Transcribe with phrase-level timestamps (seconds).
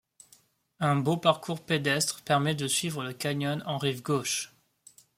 [0.79, 4.51] Un beau parcours pédestre permet de suivre le canyon en rive gauche.